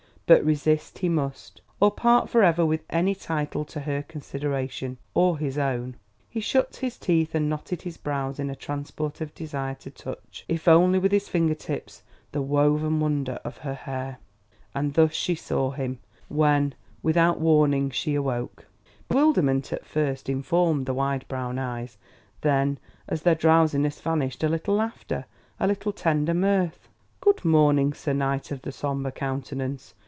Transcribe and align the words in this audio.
But 0.33 0.45
resist 0.45 0.99
he 0.99 1.09
must, 1.09 1.59
or 1.81 1.91
part 1.91 2.29
for 2.29 2.41
ever 2.41 2.65
with 2.65 2.85
any 2.89 3.13
title 3.13 3.65
to 3.65 3.81
her 3.81 4.01
consideration 4.01 4.97
or 5.13 5.37
his 5.37 5.57
own. 5.57 5.97
He 6.29 6.39
shut 6.39 6.77
his 6.77 6.97
teeth 6.97 7.35
and 7.35 7.49
knotted 7.49 7.81
his 7.81 7.97
brows 7.97 8.39
in 8.39 8.49
a 8.49 8.55
transport 8.55 9.19
of 9.19 9.35
desire 9.35 9.75
to 9.75 9.91
touch, 9.91 10.45
if 10.47 10.69
only 10.69 10.99
with 10.99 11.11
his 11.11 11.27
finger 11.27 11.53
tips, 11.53 12.01
the 12.31 12.41
woven 12.41 13.01
wonder 13.01 13.41
of 13.43 13.57
her 13.57 13.73
hair. 13.73 14.19
And 14.73 14.93
thus 14.93 15.11
she 15.11 15.35
saw 15.35 15.71
him, 15.71 15.99
when, 16.29 16.75
without 17.03 17.41
warning, 17.41 17.89
she 17.89 18.15
awoke. 18.15 18.67
Bewilderment 19.09 19.73
at 19.73 19.85
first 19.85 20.29
informed 20.29 20.85
the 20.85 20.93
wide 20.93 21.27
brown 21.27 21.59
eyes; 21.59 21.97
then, 22.39 22.79
as 23.05 23.23
their 23.23 23.35
drowsiness 23.35 23.99
vanished, 23.99 24.45
a 24.45 24.47
little 24.47 24.75
laughter, 24.75 25.25
a 25.59 25.67
little 25.67 25.91
tender 25.91 26.33
mirth. 26.33 26.87
"Good 27.19 27.43
morning, 27.43 27.91
Sir 27.93 28.13
Knight 28.13 28.49
of 28.51 28.61
the 28.61 28.71
Somber 28.71 29.11
Countenance!" 29.11 29.93